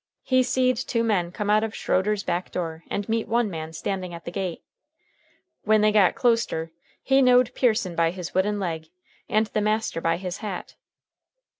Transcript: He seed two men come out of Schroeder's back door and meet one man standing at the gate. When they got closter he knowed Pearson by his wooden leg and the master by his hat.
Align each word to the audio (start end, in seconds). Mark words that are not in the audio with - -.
He 0.23 0.41
seed 0.41 0.77
two 0.77 1.03
men 1.03 1.31
come 1.31 1.51
out 1.51 1.63
of 1.63 1.75
Schroeder's 1.75 2.23
back 2.23 2.49
door 2.51 2.83
and 2.89 3.07
meet 3.07 3.27
one 3.27 3.51
man 3.51 3.71
standing 3.71 4.15
at 4.15 4.25
the 4.25 4.31
gate. 4.31 4.63
When 5.63 5.81
they 5.81 5.91
got 5.91 6.15
closter 6.15 6.71
he 7.03 7.21
knowed 7.21 7.53
Pearson 7.53 7.95
by 7.95 8.09
his 8.09 8.33
wooden 8.33 8.59
leg 8.59 8.87
and 9.29 9.45
the 9.45 9.61
master 9.61 10.01
by 10.01 10.17
his 10.17 10.37
hat. 10.39 10.73